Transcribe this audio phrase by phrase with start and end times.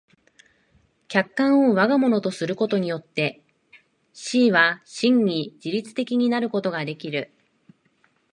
[1.07, 3.43] 客観を我が物とすることによって
[4.33, 7.31] 思惟は真に自律的になることができる。